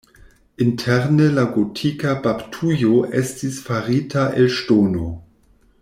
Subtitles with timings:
[0.63, 5.13] Interne la gotika baptujo estis farita el ŝtono.